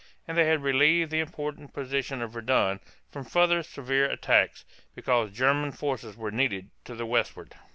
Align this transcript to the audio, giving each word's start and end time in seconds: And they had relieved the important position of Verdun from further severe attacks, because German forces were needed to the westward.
And 0.27 0.35
they 0.35 0.47
had 0.47 0.63
relieved 0.63 1.11
the 1.11 1.19
important 1.19 1.75
position 1.75 2.23
of 2.23 2.31
Verdun 2.31 2.79
from 3.11 3.23
further 3.23 3.61
severe 3.61 4.09
attacks, 4.09 4.65
because 4.95 5.31
German 5.31 5.71
forces 5.71 6.17
were 6.17 6.31
needed 6.31 6.71
to 6.85 6.95
the 6.95 7.05
westward. 7.05 7.53